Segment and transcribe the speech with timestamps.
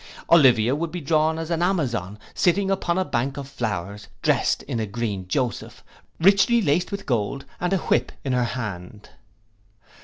[0.31, 4.79] Olivia would be drawn as an Amazon, sitting upon a bank of flowers, drest in
[4.79, 5.83] a green joseph,
[6.19, 9.11] richly laced with gold, and a whip in her hand.